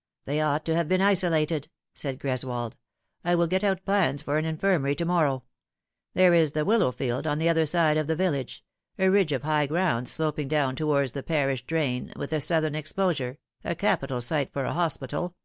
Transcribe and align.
"They 0.26 0.38
ought 0.42 0.66
to 0.66 0.74
have 0.76 0.86
been 0.86 1.00
isolated," 1.00 1.70
said 1.94 2.20
Greswold," 2.20 2.74
I 3.24 3.34
will 3.34 3.46
get 3.46 3.64
out 3.64 3.86
plans 3.86 4.20
for 4.20 4.36
an 4.36 4.44
infirmary 4.44 4.94
to 4.96 5.06
morrow. 5.06 5.44
There 6.12 6.34
is 6.34 6.52
the 6.52 6.66
willow 6.66 6.92
field, 6.92 7.26
on 7.26 7.38
the 7.38 7.48
other 7.48 7.64
side 7.64 7.96
of 7.96 8.06
the 8.06 8.14
village, 8.14 8.62
a 8.98 9.08
ridge 9.08 9.32
of 9.32 9.44
high 9.44 9.64
ground 9.66 10.10
sloping 10.10 10.48
down 10.48 10.76
towards 10.76 11.12
the 11.12 11.22
pariah 11.22 11.56
drain, 11.66 12.12
with 12.16 12.34
a 12.34 12.40
southern 12.42 12.74
48 12.74 12.82
The 12.82 12.88
Fatal 12.88 13.04
Thre*. 13.04 13.10
exposure, 13.10 13.38
a 13.64 13.74
capital 13.74 14.20
site 14.20 14.52
for 14.52 14.66
a 14.66 14.74
hospital. 14.74 15.36